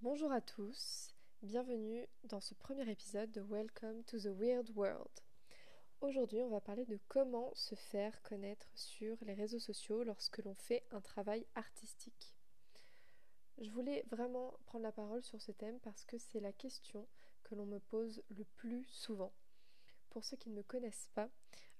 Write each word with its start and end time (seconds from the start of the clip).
Bonjour 0.00 0.30
à 0.30 0.40
tous, 0.40 1.12
bienvenue 1.42 2.06
dans 2.22 2.38
ce 2.38 2.54
premier 2.54 2.88
épisode 2.88 3.32
de 3.32 3.40
Welcome 3.40 4.04
to 4.04 4.16
the 4.16 4.26
Weird 4.26 4.70
World. 4.76 5.10
Aujourd'hui, 6.00 6.40
on 6.40 6.50
va 6.50 6.60
parler 6.60 6.84
de 6.84 7.00
comment 7.08 7.52
se 7.56 7.74
faire 7.74 8.22
connaître 8.22 8.68
sur 8.76 9.16
les 9.22 9.34
réseaux 9.34 9.58
sociaux 9.58 10.04
lorsque 10.04 10.38
l'on 10.44 10.54
fait 10.54 10.84
un 10.92 11.00
travail 11.00 11.44
artistique. 11.56 12.36
Je 13.60 13.68
voulais 13.70 14.04
vraiment 14.08 14.54
prendre 14.66 14.84
la 14.84 14.92
parole 14.92 15.24
sur 15.24 15.42
ce 15.42 15.50
thème 15.50 15.80
parce 15.80 16.04
que 16.04 16.16
c'est 16.16 16.38
la 16.38 16.52
question 16.52 17.08
que 17.42 17.56
l'on 17.56 17.66
me 17.66 17.80
pose 17.80 18.22
le 18.30 18.44
plus 18.44 18.84
souvent. 18.84 19.32
Pour 20.10 20.24
ceux 20.24 20.36
qui 20.36 20.50
ne 20.50 20.54
me 20.54 20.62
connaissent 20.62 21.10
pas, 21.12 21.28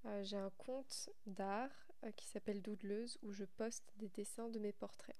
euh, 0.06 0.24
j'ai 0.24 0.38
un 0.38 0.50
compte 0.58 1.08
d'art 1.26 1.86
euh, 2.02 2.10
qui 2.10 2.26
s'appelle 2.26 2.62
Doodleuse 2.62 3.16
où 3.22 3.30
je 3.30 3.44
poste 3.44 3.92
des 3.94 4.08
dessins 4.08 4.48
de 4.48 4.58
mes 4.58 4.72
portraits. 4.72 5.14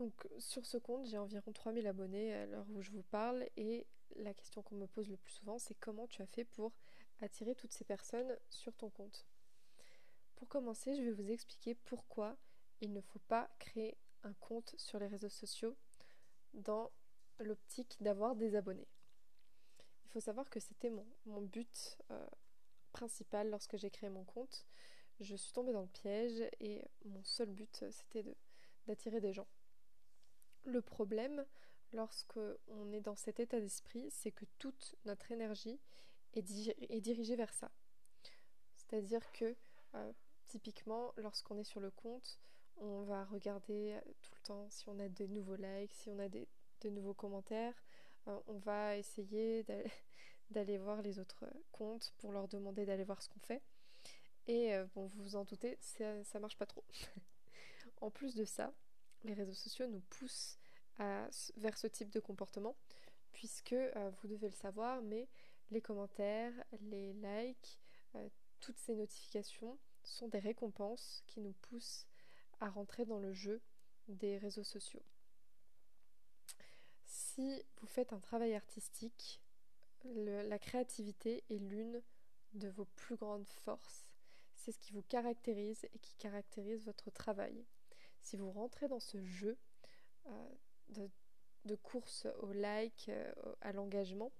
Donc 0.00 0.26
sur 0.38 0.64
ce 0.64 0.78
compte, 0.78 1.04
j'ai 1.04 1.18
environ 1.18 1.52
3000 1.52 1.86
abonnés 1.86 2.32
à 2.32 2.46
l'heure 2.46 2.64
où 2.70 2.80
je 2.80 2.90
vous 2.90 3.02
parle 3.02 3.46
et 3.58 3.86
la 4.16 4.32
question 4.32 4.62
qu'on 4.62 4.76
me 4.76 4.86
pose 4.86 5.10
le 5.10 5.18
plus 5.18 5.34
souvent, 5.34 5.58
c'est 5.58 5.74
comment 5.74 6.06
tu 6.06 6.22
as 6.22 6.26
fait 6.26 6.46
pour 6.46 6.72
attirer 7.20 7.54
toutes 7.54 7.74
ces 7.74 7.84
personnes 7.84 8.34
sur 8.48 8.74
ton 8.76 8.88
compte? 8.88 9.26
Pour 10.36 10.48
commencer, 10.48 10.96
je 10.96 11.02
vais 11.02 11.12
vous 11.12 11.30
expliquer 11.30 11.74
pourquoi 11.74 12.38
il 12.80 12.94
ne 12.94 13.02
faut 13.02 13.18
pas 13.28 13.50
créer 13.58 13.98
un 14.22 14.32
compte 14.32 14.74
sur 14.78 14.98
les 14.98 15.06
réseaux 15.06 15.28
sociaux 15.28 15.76
dans 16.54 16.90
l'optique 17.38 17.98
d'avoir 18.00 18.36
des 18.36 18.56
abonnés. 18.56 18.88
Il 20.06 20.12
faut 20.12 20.20
savoir 20.20 20.48
que 20.48 20.60
c'était 20.60 20.90
mon, 21.26 21.42
but 21.42 21.98
euh, 22.10 22.26
principal 22.92 23.50
lorsque 23.50 23.76
j'ai 23.76 23.90
créé 23.90 24.08
mon 24.08 24.24
compte. 24.24 24.64
Je 25.20 25.36
suis 25.36 25.52
tombée 25.52 25.74
dans 25.74 25.82
le 25.82 25.88
piège 25.88 26.42
et 26.58 26.82
mon 27.04 27.22
seul 27.22 27.50
but 27.50 27.84
c'était 27.90 28.24
d'attirer 28.86 29.20
des 29.20 29.34
gens. 29.34 29.46
Le 30.64 30.80
problème, 30.82 31.44
lorsqu'on 31.92 32.92
est 32.92 33.00
dans 33.00 33.16
cet 33.16 33.40
état 33.40 33.60
d'esprit, 33.60 34.08
c'est 34.10 34.32
que 34.32 34.44
toute 34.58 34.94
notre 35.04 35.32
énergie 35.32 35.80
est, 36.34 37.00
dirigée 37.00 37.36
vers 37.36 37.52
ça. 37.52 37.70
C'est-à-dire 38.74 39.30
que, 39.32 39.56
euh, 39.94 40.12
typiquement, 40.46 41.12
lorsqu'on 41.16 41.58
est 41.58 41.64
sur 41.64 41.80
le 41.80 41.90
compte, 41.90 42.38
on 42.76 43.02
va 43.02 43.24
regarder 43.24 43.98
tout 44.22 44.32
le 44.34 44.42
temps 44.42 44.66
si 44.70 44.88
on 44.88 44.98
a 45.00 45.08
des 45.08 45.28
nouveaux 45.28 45.56
likes, 45.56 45.92
si 45.92 46.08
on 46.08 46.18
a 46.18 46.28
des, 46.28 46.48
de 46.80 46.90
nouveaux 46.90 47.14
commentaires. 47.14 47.74
Euh, 48.28 48.38
on 48.46 48.58
va 48.58 48.96
essayer 48.96 49.64
d'aller 50.50 50.78
voir 50.78 51.02
les 51.02 51.18
autres 51.18 51.46
comptes 51.72 52.12
pour 52.18 52.32
leur 52.32 52.48
demander 52.48 52.86
d'aller 52.86 53.04
voir 53.04 53.22
ce 53.22 53.28
qu'on 53.28 53.40
fait. 53.40 53.62
Et 54.46 54.74
euh, 54.74 54.86
bon, 54.94 55.06
vous 55.06 55.22
vous 55.22 55.36
en 55.36 55.44
doutez, 55.44 55.78
ça, 55.80 56.24
ça 56.24 56.40
marche 56.40 56.56
pas 56.56 56.66
trop. 56.66 56.84
en 58.00 58.10
plus 58.10 58.34
de 58.34 58.44
ça, 58.44 58.72
les 59.24 59.34
réseaux 59.34 59.54
sociaux 59.54 59.86
nous 59.86 60.02
poussent 60.10 60.58
vers 61.56 61.78
ce 61.78 61.86
type 61.86 62.10
de 62.10 62.20
comportement, 62.20 62.76
puisque 63.32 63.72
euh, 63.72 64.10
vous 64.20 64.28
devez 64.28 64.48
le 64.48 64.54
savoir, 64.54 65.00
mais 65.02 65.28
les 65.70 65.80
commentaires, 65.80 66.52
les 66.80 67.14
likes, 67.14 67.78
euh, 68.16 68.28
toutes 68.60 68.78
ces 68.78 68.94
notifications 68.94 69.78
sont 70.02 70.28
des 70.28 70.38
récompenses 70.38 71.22
qui 71.26 71.40
nous 71.40 71.52
poussent 71.52 72.06
à 72.60 72.68
rentrer 72.68 73.06
dans 73.06 73.18
le 73.18 73.32
jeu 73.32 73.62
des 74.08 74.36
réseaux 74.38 74.64
sociaux. 74.64 75.02
Si 77.06 77.62
vous 77.80 77.86
faites 77.86 78.12
un 78.12 78.20
travail 78.20 78.54
artistique, 78.54 79.40
la 80.04 80.58
créativité 80.58 81.44
est 81.48 81.58
l'une 81.58 82.02
de 82.54 82.68
vos 82.68 82.86
plus 82.96 83.16
grandes 83.16 83.48
forces. 83.48 84.06
C'est 84.54 84.72
ce 84.72 84.78
qui 84.78 84.92
vous 84.92 85.02
caractérise 85.02 85.84
et 85.94 85.98
qui 85.98 86.14
caractérise 86.16 86.84
votre 86.84 87.10
travail 87.10 87.64
si 88.20 88.36
vous 88.36 88.50
rentrez 88.50 88.88
dans 88.88 89.00
ce 89.00 89.22
jeu 89.22 89.58
euh, 90.26 91.08
de, 91.64 91.74
course 91.76 92.26
au 92.40 92.52
like, 92.52 93.08
euh, 93.08 93.32
à 93.60 93.72
l'engagement, 93.72 94.32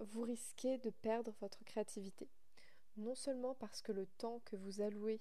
vous 0.00 0.22
risquez 0.22 0.78
de 0.78 0.90
perdre 0.90 1.34
votre 1.40 1.64
créativité. 1.64 2.28
Non 2.96 3.14
seulement 3.14 3.54
parce 3.54 3.82
que 3.82 3.92
le 3.92 4.06
temps 4.06 4.40
que 4.44 4.56
vous 4.56 4.80
allouez 4.80 5.20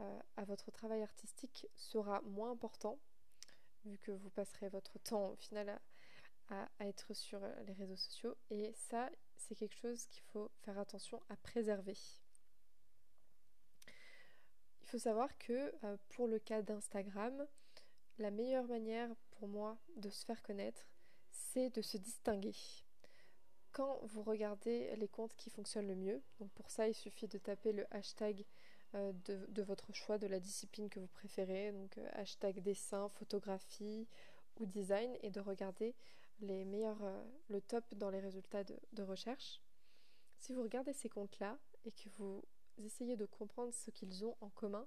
euh, 0.00 0.20
à 0.36 0.44
votre 0.44 0.70
travail 0.70 1.02
artistique 1.02 1.66
sera 1.74 2.20
moins 2.22 2.50
important, 2.52 2.98
vu 3.84 3.98
que 3.98 4.12
vous 4.12 4.30
passerez 4.30 4.68
votre 4.68 4.98
temps 4.98 5.30
au 5.30 5.36
final 5.36 5.80
à 6.50 6.66
être 6.80 7.12
sur 7.12 7.40
les 7.66 7.74
réseaux 7.74 7.96
sociaux, 7.96 8.34
et 8.48 8.72
ça, 8.72 9.10
c'est 9.36 9.54
quelque 9.54 9.76
chose 9.76 10.06
qu'il 10.06 10.22
faut 10.22 10.50
faire 10.62 10.78
attention 10.78 11.22
à 11.28 11.36
préserver. 11.36 11.94
Il 14.88 14.92
faut 14.92 14.98
savoir 14.98 15.36
que 15.36 15.74
euh, 15.84 15.98
pour 16.08 16.26
le 16.26 16.38
cas 16.38 16.62
d'Instagram, 16.62 17.46
la 18.16 18.30
meilleure 18.30 18.66
manière 18.66 19.14
pour 19.32 19.46
moi 19.46 19.76
de 19.96 20.08
se 20.08 20.24
faire 20.24 20.42
connaître, 20.42 20.88
c'est 21.30 21.68
de 21.68 21.82
se 21.82 21.98
distinguer. 21.98 22.54
Quand 23.72 24.00
vous 24.04 24.22
regardez 24.22 24.96
les 24.96 25.06
comptes 25.06 25.36
qui 25.36 25.50
fonctionnent 25.50 25.88
le 25.88 25.94
mieux, 25.94 26.22
donc 26.40 26.50
pour 26.52 26.70
ça 26.70 26.88
il 26.88 26.94
suffit 26.94 27.28
de 27.28 27.36
taper 27.36 27.72
le 27.72 27.84
hashtag 27.90 28.46
euh, 28.94 29.12
de, 29.26 29.62
votre 29.62 29.92
choix, 29.92 30.16
de 30.16 30.26
la 30.26 30.40
discipline 30.40 30.88
que 30.88 31.00
vous 31.00 31.06
préférez, 31.08 31.70
donc 31.70 31.98
euh, 31.98 32.08
hashtag 32.14 32.62
dessin, 32.62 33.10
photographie 33.10 34.08
ou 34.56 34.64
design, 34.64 35.14
et 35.20 35.28
de 35.28 35.40
regarder 35.40 35.94
les 36.40 36.64
meilleurs, 36.64 37.02
le 37.50 37.60
top 37.60 37.84
dans 37.94 38.08
les 38.08 38.20
résultats 38.20 38.64
de 38.64 39.02
recherche. 39.02 39.60
Si 40.38 40.54
vous 40.54 40.62
regardez 40.62 40.94
ces 40.94 41.10
comptes-là 41.10 41.58
et 41.84 41.92
que 41.92 42.08
vous 42.16 42.42
essayez 42.86 43.16
de 43.16 43.26
comprendre 43.26 43.72
ce 43.72 43.90
qu'ils 43.90 44.24
ont 44.24 44.36
en 44.40 44.50
commun, 44.50 44.86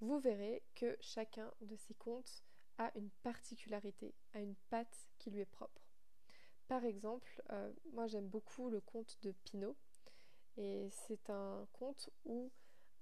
vous 0.00 0.18
verrez 0.18 0.62
que 0.74 0.96
chacun 1.00 1.52
de 1.60 1.76
ces 1.76 1.94
comptes 1.94 2.42
a 2.78 2.92
une 2.96 3.10
particularité, 3.22 4.14
a 4.34 4.40
une 4.40 4.54
patte 4.70 5.08
qui 5.18 5.30
lui 5.30 5.40
est 5.40 5.46
propre. 5.46 5.82
Par 6.68 6.84
exemple, 6.84 7.42
euh, 7.50 7.72
moi 7.92 8.06
j'aime 8.06 8.28
beaucoup 8.28 8.70
le 8.70 8.80
conte 8.80 9.18
de 9.22 9.32
Pinot, 9.44 9.76
et 10.56 10.88
c'est 10.90 11.30
un 11.30 11.66
conte 11.72 12.10
où 12.24 12.50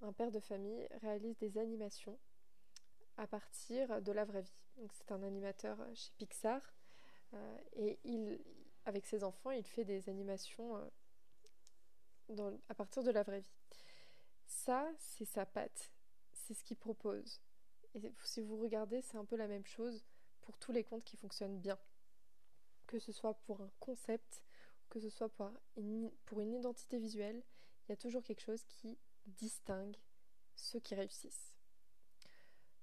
un 0.01 0.13
père 0.13 0.31
de 0.31 0.41
famille 0.41 0.87
réalise 1.01 1.37
des 1.39 1.59
animations 1.59 2.19
à 3.17 3.27
partir 3.27 4.03
de 4.03 4.13
la 4.13 4.25
vraie 4.25 4.43
vie. 4.43 4.89
C'est 4.93 5.11
un 5.11 5.23
animateur 5.23 5.79
chez 5.95 6.13
Pixar, 6.19 6.61
euh, 7.35 7.59
et 7.73 7.99
avec 8.85 9.07
ses 9.07 9.25
enfants, 9.25 9.51
il 9.51 9.67
fait 9.67 9.85
des 9.85 10.09
animations 10.09 10.77
euh, 12.39 12.51
à 12.69 12.75
partir 12.75 13.03
de 13.03 13.11
la 13.11 13.23
vraie 13.23 13.41
vie. 13.41 13.55
Ça, 14.67 14.91
c'est 14.99 15.25
sa 15.25 15.47
patte. 15.47 15.93
C'est 16.33 16.53
ce 16.53 16.65
qu'il 16.65 16.77
propose. 16.77 17.41
Et 17.95 18.13
si 18.25 18.41
vous 18.41 18.57
regardez, 18.57 19.01
c'est 19.01 19.17
un 19.17 19.25
peu 19.25 19.37
la 19.37 19.47
même 19.47 19.65
chose 19.65 20.05
pour 20.41 20.59
tous 20.59 20.73
les 20.73 20.83
comptes 20.83 21.05
qui 21.05 21.17
fonctionnent 21.17 21.61
bien. 21.61 21.79
Que 22.89 22.99
ce 22.99 23.13
soit 23.13 23.35
pour 23.35 23.61
un 23.61 23.71
concept, 23.79 24.43
que 24.91 24.99
ce 24.99 25.09
soit 25.09 25.29
pour 25.29 25.53
une, 25.77 26.11
pour 26.25 26.41
une 26.41 26.53
identité 26.53 26.99
visuelle, 26.99 27.45
il 27.85 27.91
y 27.91 27.93
a 27.93 27.97
toujours 27.97 28.25
quelque 28.25 28.41
chose 28.41 28.65
qui 28.65 28.99
distingue 29.27 29.97
ceux 30.57 30.81
qui 30.81 30.97
réussissent. 30.97 31.55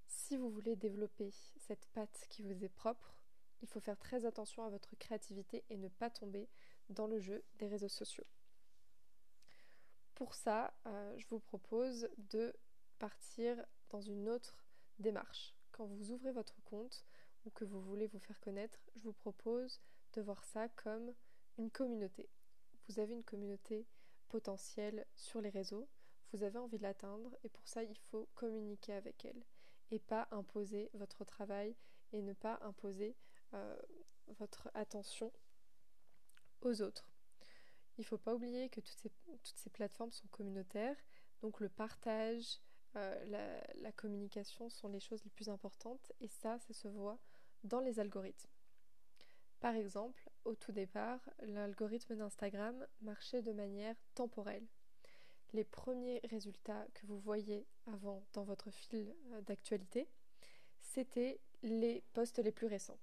Si 0.08 0.38
vous 0.38 0.50
voulez 0.50 0.78
développer 0.78 1.34
cette 1.58 1.86
patte 1.88 2.28
qui 2.30 2.44
vous 2.44 2.64
est 2.64 2.70
propre, 2.70 3.14
il 3.62 3.68
faut 3.68 3.82
faire 3.82 4.00
très 4.00 4.24
attention 4.24 4.64
à 4.64 4.70
votre 4.70 4.96
créativité 4.96 5.66
et 5.70 5.76
ne 5.76 5.90
pas 5.90 6.10
tomber 6.10 6.48
dans 6.88 7.08
le 7.08 7.20
jeu 7.20 7.44
des 7.56 7.68
réseaux 7.68 7.90
sociaux. 7.90 8.26
Pour 10.16 10.36
ça, 10.36 10.74
euh, 10.86 11.18
je 11.18 11.28
vous 11.28 11.40
propose 11.40 12.10
de 12.18 12.54
partir 13.00 13.58
dans 13.90 14.02
une 14.02 14.30
autre 14.30 14.64
démarche. 15.00 15.56
Quand 15.72 15.86
vous 15.86 16.12
ouvrez 16.12 16.32
votre 16.32 16.62
compte 16.64 17.06
ou 17.46 17.50
que 17.50 17.66
vous 17.66 17.82
voulez 17.82 18.08
vous 18.08 18.20
faire 18.20 18.40
connaître, 18.40 18.80
je 18.96 19.04
vous 19.04 19.14
propose 19.14 19.82
de 20.14 20.22
voir 20.22 20.44
ça 20.44 20.70
comme 20.70 21.14
une 21.58 21.72
communauté. 21.72 22.30
Vous 22.88 23.00
avez 23.00 23.14
une 23.14 23.24
communauté 23.24 23.88
potentielle 24.30 25.06
sur 25.16 25.42
les 25.42 25.50
réseaux, 25.50 25.88
vous 26.32 26.44
avez 26.44 26.58
envie 26.58 26.78
de 26.78 26.84
l'atteindre 26.84 27.36
et 27.44 27.50
pour 27.50 27.68
ça 27.68 27.84
il 27.84 27.98
faut 28.10 28.28
communiquer 28.34 28.94
avec 28.94 29.26
elle 29.26 29.44
et 29.92 30.00
pas 30.00 30.28
imposer 30.32 30.90
votre 30.94 31.24
travail 31.26 31.76
et 32.12 32.22
ne 32.22 32.34
pas 32.34 32.58
imposer 32.62 33.16
euh, 33.54 33.76
votre 34.40 34.70
attention 34.74 35.32
aux 36.62 36.82
autres. 36.82 37.13
Il 37.98 38.02
ne 38.02 38.06
faut 38.06 38.18
pas 38.18 38.34
oublier 38.34 38.70
que 38.70 38.82
toutes 38.82 39.12
ces, 39.56 39.70
plateformes 39.70 40.12
sont 40.12 40.28
communautaires, 40.30 40.98
donc 41.42 41.60
le 41.60 41.70
partage, 41.70 42.60
euh, 42.96 43.62
la, 43.76 43.92
communication 43.92 44.70
sont 44.70 44.88
les 44.88 45.00
choses 45.00 45.24
les 45.24 45.30
plus 45.30 45.50
importantes, 45.50 46.12
et 46.20 46.28
ça, 46.28 46.58
ça 46.60 46.74
se 46.74 46.88
voit 46.88 47.20
dans 47.64 47.80
les 47.80 48.00
algorithmes. 48.00 48.50
Par 49.60 49.76
exemple, 49.76 50.30
au 50.44 50.56
tout 50.56 50.72
départ, 50.72 51.22
l'algorithme 51.40 52.16
d'Instagram 52.16 52.86
marchait 53.02 53.42
de 53.42 53.54
manière 53.54 53.96
temporelle. 54.16 54.68
Les 55.54 55.64
premiers 55.64 56.20
résultats 56.24 56.88
que 56.96 57.06
vous 57.06 57.20
voyez 57.20 57.68
avant 57.86 58.26
dans 58.34 58.44
votre 58.44 58.72
fil 58.72 59.16
euh, 59.32 59.42
d'actualité, 59.42 60.10
c'était 60.80 61.40
les 61.62 62.04
posts 62.14 62.40
les 62.40 62.52
plus 62.52 62.68
récents. 62.68 63.00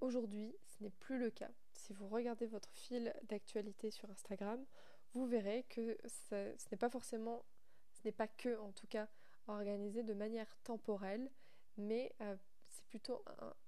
Aujourd'hui, 0.00 0.54
ce 0.66 0.82
n'est 0.82 0.90
plus 0.90 1.18
le 1.18 1.30
cas. 1.30 1.50
Si 1.74 1.92
vous 1.92 2.08
regardez 2.08 2.46
votre 2.46 2.70
fil 2.72 3.12
d'actualité 3.24 3.90
sur 3.90 4.10
Instagram, 4.10 4.64
vous 5.12 5.26
verrez 5.26 5.64
que 5.68 5.96
ce, 6.06 6.54
n'est 6.70 6.78
pas 6.78 6.90
forcément, 6.90 7.44
ce 7.92 8.00
n'est 8.04 8.12
pas 8.12 8.28
que 8.28 8.58
en 8.58 8.72
tout 8.72 8.86
cas 8.86 9.08
organisé 9.46 10.02
de 10.02 10.14
manière 10.14 10.56
temporelle, 10.64 11.30
mais 11.76 12.14
euh, 12.20 12.36
c'est 12.68 12.84
plutôt 12.86 13.24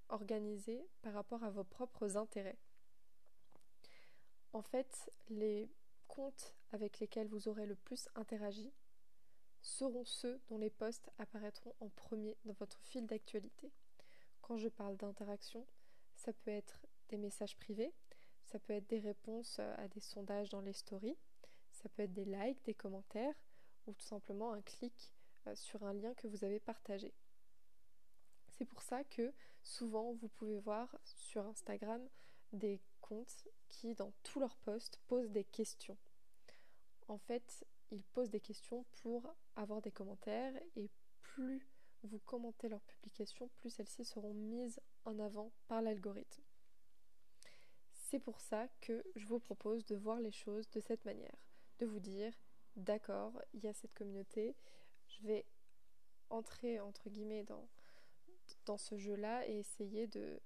organisé 0.09 0.89
par 1.03 1.13
rapport 1.13 1.45
à 1.45 1.51
vos 1.51 1.65
propres 1.65 2.17
intérêts. 2.17 2.59
En 4.53 4.63
fait, 4.63 5.11
les 5.29 5.71
comptes 6.09 6.55
avec 6.71 6.99
lesquels 6.99 7.29
vous 7.29 7.49
aurez 7.49 7.67
le 7.67 7.77
plus 7.77 8.09
interagi 8.15 8.73
seront 9.61 10.05
ceux 10.05 10.41
dont 10.49 10.59
les 10.59 10.71
posts 10.71 11.11
apparaîtront 11.19 11.75
en 11.81 11.89
premier 11.91 12.37
dans 12.45 12.55
votre 12.55 12.81
fil 12.81 13.07
d'actualité. 13.07 13.73
Quand 14.41 14.57
je 14.57 14.69
parle 14.69 14.97
d'interaction, 14.97 15.67
ça 16.15 16.33
peut 16.33 16.53
être 16.53 16.86
des 17.09 17.17
messages 17.17 17.57
privés, 17.57 17.93
ça 18.45 18.59
peut 18.59 18.75
être 18.75 18.89
des 18.89 19.01
réponses 19.01 19.59
à 19.59 19.89
des 19.89 20.01
sondages 20.01 20.51
dans 20.51 20.61
les 20.61 20.73
stories, 20.73 21.19
ça 21.73 21.89
peut 21.89 22.03
être 22.03 22.13
des 22.13 22.25
likes, 22.25 22.65
des 22.65 22.75
commentaires 22.75 23.35
ou 23.87 23.93
tout 23.95 24.07
simplement 24.07 24.53
un 24.53 24.63
clic 24.63 25.15
euh, 25.47 25.55
sur 25.55 25.85
un 25.85 25.93
lien 25.93 26.15
que 26.15 26.27
vous 26.27 26.45
avez 26.45 26.61
partagé. 26.61 27.13
C'est 28.49 28.65
pour 28.65 28.83
ça 28.83 29.05
que 29.05 29.33
souvent 29.63 30.13
vous 30.15 30.29
pouvez 30.29 30.59
voir 30.59 30.97
sur 31.05 31.47
Instagram 31.47 32.09
des 32.53 32.81
comptes 33.01 33.49
qui 33.69 33.95
dans 33.95 34.13
tous 34.23 34.41
leurs 34.41 34.57
posts 34.57 34.99
posent 35.07 35.31
des 35.31 35.45
questions. 35.45 35.99
En 37.09 37.19
fait, 37.19 37.65
ils 37.91 38.05
posent 38.05 38.31
des 38.31 38.41
questions 38.41 38.85
pour 39.03 39.35
avoir 39.55 39.83
des 39.83 39.93
commentaires 39.93 40.55
et 40.75 40.91
plus 41.21 41.69
vous 42.03 42.19
commentez 42.21 42.69
leurs 42.69 42.83
publications, 42.83 43.49
plus 43.57 43.71
celles-ci 43.71 44.05
seront 44.05 44.35
mises 44.35 44.81
en 45.05 45.19
avant 45.19 45.53
par 45.69 45.83
l'algorithme. 45.83 46.46
C'est 48.09 48.21
pour 48.21 48.41
ça 48.41 48.69
que 48.81 49.03
je 49.17 49.27
vous 49.27 49.41
propose 49.41 49.85
de 49.85 49.97
voir 49.97 50.21
les 50.21 50.31
choses 50.31 50.71
de 50.71 50.79
cette 50.79 51.05
manière, 51.05 51.35
de 51.81 51.87
vous 51.87 51.99
dire, 51.99 52.33
d'accord, 52.77 53.43
il 53.53 53.65
y 53.65 53.67
a 53.67 53.73
cette 53.73 53.95
communauté, 53.95 54.55
je 55.09 55.23
vais 55.27 55.45
entrer 56.31 56.79
entre 56.79 57.11
guillemets 57.11 57.43
dans, 57.43 57.69
dans 58.65 58.79
ce 58.79 58.97
jeu-là 58.97 59.45
et 59.49 59.59
essayer 59.59 60.07
de, 60.07 60.41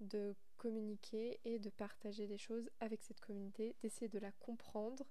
de 0.00 0.34
communiquer 0.56 1.40
et 1.44 1.58
de 1.58 1.68
partager 1.68 2.26
des 2.26 2.38
choses 2.38 2.70
avec 2.80 3.02
cette 3.02 3.20
communauté, 3.20 3.76
d'essayer 3.82 4.08
de 4.08 4.18
la 4.18 4.32
comprendre. 4.32 5.04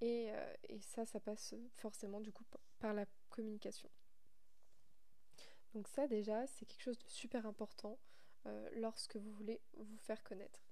Et, 0.00 0.30
euh, 0.30 0.54
et, 0.68 0.80
ça, 0.80 1.06
ça 1.06 1.18
passe 1.18 1.54
forcément 1.72 2.20
du 2.20 2.30
coup 2.30 2.44
par 2.78 2.94
la 2.94 3.04
communication. 3.30 3.90
Donc 5.74 5.88
ça 5.88 6.06
déjà, 6.06 6.46
c'est 6.46 6.66
quelque 6.66 6.82
chose 6.82 6.98
de 6.98 7.08
super 7.08 7.46
important 7.46 7.98
euh, 8.46 8.70
lorsque 8.74 9.16
vous 9.16 9.32
voulez 9.32 9.60
vous 9.72 9.98
faire 9.98 10.22
connaître. 10.22 10.65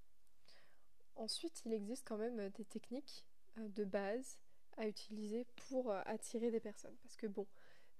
Ensuite, 1.16 1.62
il 1.64 1.72
existe 1.72 2.06
quand 2.06 2.16
même 2.16 2.49
des 2.50 2.64
techniques 2.64 3.25
euh, 3.58 3.69
de 3.69 3.84
base 3.84 4.38
à 4.76 4.88
utiliser 4.88 5.46
pour 5.69 5.93
attirer 5.93 6.50
des 6.50 6.61
personnes. 6.61 6.96
Parce 7.02 7.16
que 7.16 7.28
bon, 7.28 7.46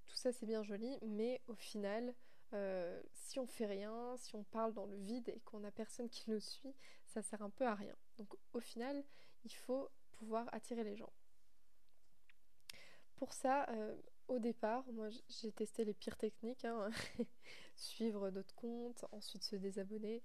tout 0.07 0.17
ça 0.17 0.33
c'est 0.33 0.47
bien 0.47 0.63
joli, 0.63 0.99
mais 1.03 1.41
au 1.47 1.55
final, 1.55 2.15
euh, 2.53 3.01
si 3.13 3.41
on 3.41 3.47
fait 3.47 3.67
rien, 3.67 4.17
si 4.17 4.37
on 4.37 4.45
parle 4.45 4.75
dans 4.75 4.87
le 4.87 4.97
vide 4.97 5.29
et 5.29 5.41
qu'on 5.41 5.61
n'a 5.61 5.73
personne 5.73 6.09
qui 6.09 6.31
nous 6.31 6.41
suit, 6.41 6.75
ça 7.07 7.23
sert 7.23 7.43
un 7.43 7.51
peu 7.51 7.67
à 7.67 7.75
rien. 7.75 7.97
Donc 8.17 8.35
au 8.53 8.61
final, 8.61 9.05
il 9.45 9.53
faut 9.53 9.89
pouvoir 10.13 10.49
attirer 10.53 10.85
les 10.85 10.97
gens. 10.97 11.13
Pour 13.17 13.33
ça, 13.33 13.69
euh, 13.71 13.97
au 14.29 14.39
départ, 14.39 14.85
moi 14.93 15.09
j'ai 15.29 15.53
testé 15.53 15.85
les 15.85 15.95
pires 15.95 16.17
techniques, 16.17 16.65
hein. 16.65 16.91
suivre 17.77 18.31
d'autres 18.31 18.55
comptes, 18.55 19.05
ensuite 19.11 19.43
se 19.43 19.57
désabonner. 19.57 20.23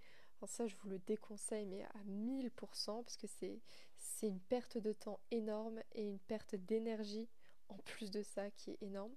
Ça, 0.48 0.68
je 0.68 0.76
vous 0.78 0.90
le 0.90 1.00
déconseille, 1.00 1.66
mais 1.66 1.84
à 1.84 2.04
1000%, 2.08 3.04
parce 3.04 3.18
que 3.18 3.28
c'est 3.28 4.28
une 4.28 4.40
perte 4.40 4.78
de 4.78 4.94
temps 4.94 5.20
énorme 5.32 5.82
et 5.94 6.08
une 6.08 6.20
perte 6.20 6.56
d'énergie 6.56 7.30
en 7.68 7.78
plus 7.78 8.12
de 8.12 8.24
ça 8.24 8.50
qui 8.52 8.72
est 8.72 8.82
énorme. 8.82 9.14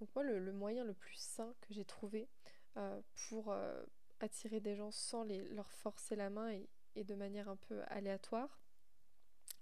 Donc 0.00 0.08
moi, 0.14 0.24
le, 0.24 0.52
moyen 0.52 0.84
le 0.84 0.94
plus 0.94 1.16
sain 1.16 1.54
que 1.60 1.72
j'ai 1.72 1.84
trouvé 1.84 2.28
euh, 2.76 3.00
pour 3.28 3.52
euh, 3.52 3.84
attirer 4.20 4.60
des 4.60 4.76
gens 4.76 4.90
sans 4.90 5.22
les, 5.22 5.42
leur 5.48 5.70
forcer 5.72 6.16
la 6.16 6.30
main 6.30 6.50
et, 6.50 7.04
de 7.04 7.14
manière 7.14 7.48
un 7.48 7.56
peu 7.56 7.82
aléatoire, 7.88 8.60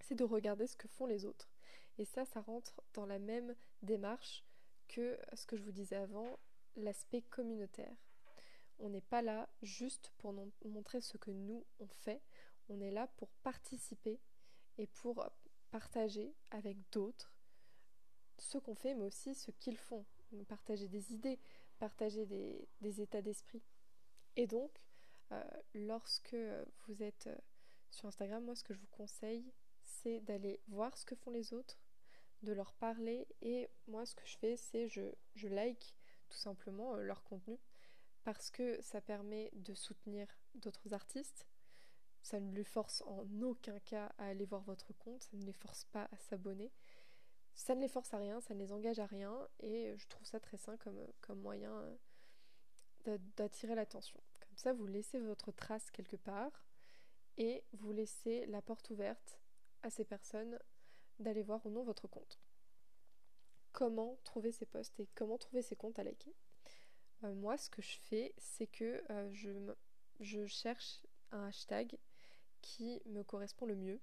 c'est 0.00 0.15
de 0.15 0.25
regarder 0.25 0.67
ce 0.67 0.77
que 0.77 0.88
font 0.88 1.06
les 1.06 1.25
autres. 1.25 1.50
Et 1.97 2.05
ça, 2.05 2.25
ça 2.27 2.41
rentre 2.41 2.83
dans 2.93 3.06
la 3.06 3.19
même 3.19 3.55
démarche 3.83 4.45
que 4.88 5.19
ce 5.33 5.47
que 5.47 5.56
je 5.56 5.62
vous 5.62 5.73
disais 5.73 5.97
avant, 5.97 6.38
l'aspect 6.77 7.23
communautaire. 7.23 7.97
On 8.79 8.89
n'est 8.89 9.01
pas 9.01 9.23
là 9.23 9.49
juste 9.63 10.13
pour 10.19 10.35
montrer 10.65 11.01
ce 11.01 11.17
que 11.17 11.31
nous, 11.31 11.65
on 11.79 11.87
fait, 11.87 12.23
on 12.69 12.81
est 12.81 12.91
là 12.91 13.07
pour 13.17 13.29
participer 13.43 14.21
et 14.79 14.87
pour 14.87 15.25
partager 15.71 16.35
avec 16.51 16.77
d'autres 16.91 17.33
ce 18.39 18.59
qu'on 18.59 18.75
fait, 18.75 18.95
mais 18.95 19.05
aussi 19.05 19.35
ce 19.35 19.51
qu'ils 19.51 19.79
font. 19.79 20.05
Partager 20.49 20.89
des 20.89 21.13
idées, 21.13 21.39
partager 21.79 22.27
des, 22.27 23.01
états 23.01 23.23
d'esprit. 23.23 23.63
Et 24.37 24.47
donc, 24.47 24.71
euh, 25.31 25.43
lorsque 25.75 26.37
vous 26.87 27.03
êtes 27.03 27.27
euh, 27.27 27.37
sur 27.91 28.09
Instagram, 28.09 28.45
moi 28.45 28.55
ce 28.55 28.65
que 28.65 28.73
je 28.73 28.81
vous 28.81 28.87
conseille, 28.91 29.53
c'est 29.83 30.21
d'aller 30.21 30.61
voir 30.69 30.97
ce 30.97 31.05
que 31.05 31.15
font 31.15 31.31
les 31.31 31.53
autres, 31.53 31.79
de 32.43 32.53
leur 32.53 32.73
parler. 32.75 33.27
Et 33.43 33.69
moi 33.87 34.07
ce 34.07 34.15
que 34.15 34.27
je 34.27 34.39
fais, 34.39 34.57
c'est 34.57 34.89
je, 34.89 35.49
like 35.49 35.95
tout 36.31 36.39
simplement 36.39 36.95
euh, 36.95 37.03
leur 37.03 37.23
contenu 37.25 37.59
parce 38.25 38.51
que 38.51 38.81
ça 38.81 39.01
permet 39.01 39.51
de 39.55 39.75
soutenir 39.75 40.29
d'autres 40.55 40.93
artistes. 40.95 41.47
Ça 42.23 42.39
ne 42.39 42.55
les 42.55 42.65
force 42.65 43.03
en 43.07 43.27
aucun 43.43 43.81
cas 43.81 44.13
à 44.19 44.27
aller 44.27 44.45
voir 44.45 44.63
votre 44.63 44.93
compte, 44.93 45.23
ça 45.23 45.37
ne 45.37 45.45
les 45.45 45.53
force 45.53 45.85
pas 45.87 46.09
à 46.13 46.17
s'abonner 46.19 46.73
ça 47.55 47.75
ne 47.75 47.81
les 47.81 47.89
force 47.89 48.13
à 48.15 48.19
rien, 48.19 48.41
ça 48.41 48.55
ne 48.55 48.59
les 48.59 48.73
engage 48.73 48.99
à 48.99 49.07
rien, 49.07 49.49
et 49.61 49.95
je 49.97 50.09
trouve 50.09 50.27
ça 50.27 50.41
très 50.41 50.57
sain 50.57 50.77
comme, 50.79 51.41
moyen 51.41 51.73
euh, 53.07 53.19
d'attirer 53.37 53.75
l'attention. 53.75 54.21
Comme 54.41 54.57
ça, 54.57 54.73
vous 54.73 54.87
laissez 54.87 55.21
votre 55.21 55.53
trace 55.53 55.91
quelque 55.91 56.17
part, 56.17 56.65
et 57.37 57.65
vous 57.73 57.93
laissez 57.93 58.47
la 58.47 58.63
porte 58.63 58.91
ouverte 58.91 59.41
à 59.83 59.91
ces 59.91 60.05
personnes 60.05 60.59
d'aller 61.19 61.43
voir 61.43 61.65
ou 61.67 61.71
non 61.71 61.83
votre 61.83 62.09
compte. 62.09 62.41
Comment 63.73 64.19
trouver 64.25 64.53
ces 64.53 64.67
posts 64.67 65.01
et 65.01 65.09
comment 65.15 65.39
trouver 65.39 65.63
ces 65.63 65.77
comptes 65.77 65.99
à 65.99 66.05
liker? 66.05 66.35
Euh, 67.25 67.35
Moi, 67.35 67.57
ce 67.57 67.71
que 67.71 67.83
je 67.83 67.99
fais, 67.99 68.35
c'est 68.39 68.67
que 68.67 69.03
euh, 69.11 69.75
je, 70.21 70.47
cherche 70.47 71.01
un 71.31 71.47
hashtag 71.47 71.97
qui 72.61 73.01
me 73.07 73.23
correspond 73.23 73.67
le 73.67 73.77
mieux. 73.77 74.01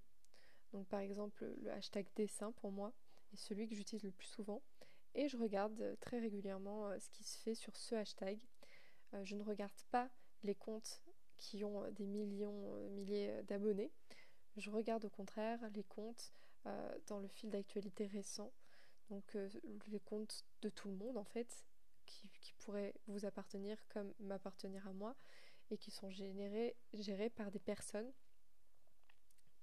Donc 0.74 0.88
par 0.88 1.00
exemple 1.00 1.46
le 1.64 1.72
hashtag 1.72 2.06
dessin 2.16 2.52
pour 2.52 2.72
moi, 2.72 2.94
et 3.34 3.38
celui 3.38 3.68
que 3.68 3.76
j'utilise 3.76 4.04
le 4.04 4.12
plus 4.12 4.28
souvent. 4.28 4.62
Et 5.16 5.28
je 5.28 5.38
regarde 5.38 5.98
très 6.00 6.20
régulièrement 6.20 6.88
euh, 6.88 7.00
ce 7.00 7.10
qui 7.10 7.24
se 7.24 7.40
fait 7.40 7.56
sur 7.56 7.76
ce 7.76 7.96
hashtag. 7.96 8.40
Je 9.24 9.36
ne 9.36 9.42
regarde 9.42 9.82
pas 9.90 10.08
les 10.44 10.54
comptes 10.54 11.02
qui 11.38 11.64
ont 11.64 11.90
des 11.90 12.06
millions, 12.06 12.70
milliers 12.92 13.42
d'abonnés. 13.48 13.92
Je 14.56 14.70
regarde 14.70 15.04
au 15.04 15.10
contraire 15.10 15.60
les 15.74 15.84
comptes 15.84 16.32
dans 17.08 17.18
le 17.18 17.28
fil 17.28 17.50
d'actualité 17.50 18.06
récent, 18.06 18.54
donc 19.10 19.36
les 19.88 20.00
comptes 20.00 20.46
de 20.62 20.70
tout 20.70 20.90
le 20.90 20.94
monde 20.94 21.18
en 21.18 21.24
fait, 21.24 21.66
pourraient 22.70 22.94
vous 23.08 23.26
appartenir 23.26 23.84
comme 23.88 24.14
m'appartenir 24.20 24.88
à 24.88 24.94
moi, 24.94 25.16
et 25.72 25.78
qui 25.80 25.90
sont 25.90 26.12
générés, 26.12 26.76
gérés 26.94 27.32
par 27.32 27.50
des 27.50 27.58
personnes 27.58 28.14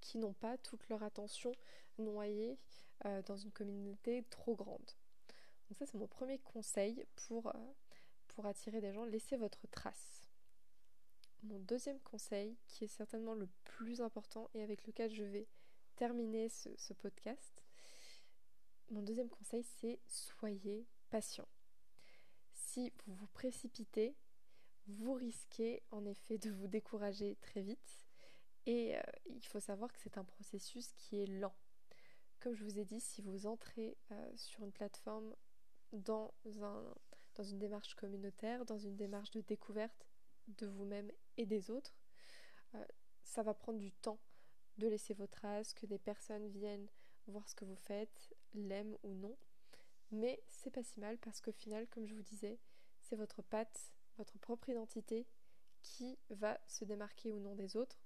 qui 0.01 0.17
n'ont 0.17 0.33
pas 0.33 0.57
toute 0.57 0.89
leur 0.89 1.03
attention 1.03 1.53
noyée 1.99 2.59
euh, 3.05 3.21
dans 3.21 3.37
une 3.37 3.53
communauté 3.53 4.25
trop 4.29 4.55
grande. 4.55 4.91
Donc 5.69 5.77
ça 5.77 5.85
c'est 5.85 5.97
mon 5.97 6.07
premier 6.07 6.39
conseil 6.39 7.05
pour, 7.15 7.47
euh, 7.47 7.73
pour 8.27 8.45
attirer 8.45 8.81
des 8.81 8.91
gens, 8.91 9.05
laissez 9.05 9.37
votre 9.37 9.67
trace. 9.67 10.27
Mon 11.43 11.59
deuxième 11.59 12.01
conseil, 12.01 12.57
qui 12.67 12.83
est 12.83 12.89
certainement 12.89 13.35
le 13.35 13.47
plus 13.63 14.01
important 14.01 14.49
et 14.53 14.63
avec 14.63 14.85
lequel 14.85 15.13
je 15.13 15.23
vais 15.23 15.47
terminer 15.95 16.49
ce, 16.49 16.75
ce 16.75 16.91
podcast, 16.91 17.63
mon 18.89 19.01
deuxième 19.01 19.29
conseil 19.29 19.63
c'est 19.63 20.01
soyez 20.07 20.85
patient. 21.09 21.47
Si 22.67 22.91
vous 23.05 23.13
vous 23.13 23.27
précipitez, 23.27 24.13
vous 24.87 25.13
risquez 25.13 25.81
en 25.89 26.05
effet 26.05 26.37
de 26.37 26.51
vous 26.51 26.67
décourager 26.67 27.37
très 27.37 27.61
vite 27.61 28.05
et 28.65 28.97
euh, 28.97 29.01
il 29.25 29.47
faut 29.47 29.61
savoir 29.61 29.89
que 29.93 29.99
c'est 29.99 30.17
un 30.17 30.25
processus 30.25 30.91
qui 30.91 31.21
est 31.21 31.27
lent. 31.27 31.55
Comme 32.41 32.55
je 32.55 32.65
vous 32.65 32.77
ai 32.77 32.83
dit, 32.83 32.99
si 32.99 33.21
vous 33.21 33.47
entrez 33.47 33.97
euh, 34.11 34.31
sur 34.35 34.65
une 34.65 34.73
plateforme 34.73 35.33
dans, 35.93 36.33
un, 36.61 36.93
dans 37.35 37.43
une 37.45 37.57
démarche 37.57 37.95
communautaire, 37.95 38.65
dans 38.65 38.77
une 38.77 38.97
démarche 38.97 39.31
de 39.31 39.39
découverte 39.39 40.05
de 40.49 40.67
vous-même 40.67 41.09
et 41.37 41.45
des 41.45 41.71
autres, 41.71 41.97
euh, 42.75 42.83
ça 43.23 43.43
va 43.43 43.53
prendre 43.53 43.79
du 43.79 43.93
temps 43.93 44.19
de 44.77 44.87
laisser 44.87 45.13
vos 45.13 45.27
traces, 45.27 45.73
que 45.73 45.85
des 45.85 45.99
personnes 45.99 46.49
viennent 46.49 46.89
voir 47.27 47.47
ce 47.47 47.55
que 47.55 47.63
vous 47.63 47.77
faites, 47.77 48.35
l'aiment 48.53 48.97
ou 49.03 49.13
non. 49.13 49.37
Mais 50.11 50.41
c'est 50.49 50.71
pas 50.71 50.83
si 50.83 50.99
mal 50.99 51.17
parce 51.17 51.41
qu'au 51.41 51.51
final, 51.51 51.87
comme 51.87 52.07
je 52.07 52.15
vous 52.15 52.23
disais, 52.23 52.59
c'est 53.01 53.15
votre 53.15 53.41
patte, 53.41 53.91
votre 54.17 54.37
propre 54.39 54.69
identité 54.69 55.27
qui 55.81 56.17
va 56.29 56.59
se 56.67 56.85
démarquer 56.85 57.31
ou 57.31 57.39
non 57.39 57.55
des 57.55 57.75
autres. 57.75 57.99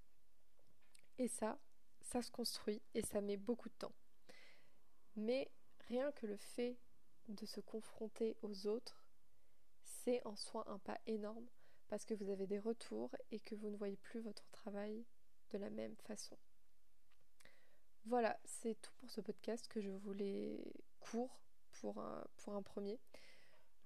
Et 1.18 1.28
ça, 1.28 1.60
ça 2.02 2.22
se 2.22 2.32
construit 2.32 2.82
et 2.94 3.02
ça 3.02 3.22
met 3.22 3.38
beaucoup 3.38 3.70
de 3.70 3.76
temps. 3.76 3.94
Mais 5.16 5.52
rien 5.88 6.12
que 6.14 6.26
le 6.26 6.38
fait 6.38 6.78
de 7.28 7.46
se 7.46 7.60
confronter 7.60 8.38
aux 8.42 8.68
autres, 8.68 9.06
c'est 9.84 10.26
en 10.26 10.36
soi 10.36 10.64
un 10.68 10.80
pas 10.80 11.00
énorme 11.06 11.48
parce 11.88 12.06
que 12.06 12.14
vous 12.14 12.30
avez 12.30 12.48
des 12.48 12.60
retours 12.60 13.16
et 13.32 13.40
que 13.40 13.56
vous 13.56 13.70
ne 13.70 13.78
voyez 13.78 13.98
plus 13.98 14.22
votre 14.22 14.50
travail 14.52 15.06
de 15.52 15.58
la 15.58 15.70
même 15.70 15.96
façon. 15.98 16.38
Voilà, 18.06 18.40
c'est 18.46 18.80
tout 18.82 18.94
pour 18.98 19.10
ce 19.12 19.22
podcast 19.22 19.68
que 19.68 19.82
je 19.82 19.92
voulais 19.92 20.64
court 21.00 21.42
pour 21.82 22.00
un, 22.00 22.62
premier. 22.62 23.00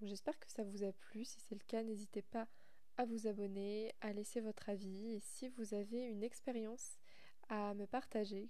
J'espère 0.01 0.37
que 0.39 0.51
ça 0.51 0.63
vous 0.63 0.83
a 0.83 0.91
plu. 0.91 1.25
Si 1.25 1.39
c'est 1.39 1.55
le 1.55 1.65
cas, 1.65 1.83
n'hésitez 1.83 2.21
pas 2.21 2.47
à 2.97 3.05
vous 3.05 3.27
abonner, 3.27 3.93
à 4.01 4.13
laisser 4.13 4.41
votre 4.41 4.69
avis. 4.69 5.13
Et 5.13 5.19
si 5.19 5.49
vous 5.49 5.73
avez 5.73 6.03
une 6.03 6.23
expérience 6.23 6.97
à 7.49 7.73
me 7.73 7.85
partager 7.85 8.49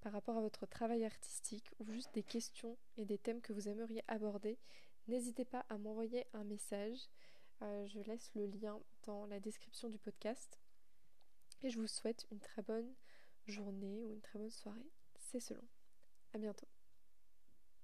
par 0.00 0.12
rapport 0.12 0.36
à 0.36 0.40
votre 0.40 0.66
travail 0.66 1.04
artistique 1.04 1.68
ou 1.78 1.90
juste 1.90 2.14
des 2.14 2.22
questions 2.22 2.78
et 2.96 3.04
des 3.04 3.18
thèmes 3.18 3.40
que 3.40 3.52
vous 3.52 3.68
aimeriez 3.68 4.02
aborder, 4.08 4.58
n'hésitez 5.08 5.44
pas 5.44 5.66
à 5.68 5.78
m'envoyer 5.78 6.26
un 6.32 6.44
message. 6.44 7.10
Euh, 7.62 7.86
je 7.86 8.00
laisse 8.00 8.30
le 8.34 8.46
lien 8.46 8.80
dans 9.04 9.26
la 9.26 9.40
description 9.40 9.88
du 9.88 9.98
podcast. 9.98 10.58
Et 11.62 11.70
je 11.70 11.78
vous 11.78 11.86
souhaite 11.86 12.26
une 12.30 12.40
très 12.40 12.62
bonne 12.62 12.94
journée 13.46 14.04
ou 14.04 14.12
une 14.12 14.22
très 14.22 14.38
bonne 14.38 14.50
soirée. 14.50 14.90
C'est 15.18 15.40
selon. 15.40 15.66
À 16.32 16.38
bientôt. 16.38 16.79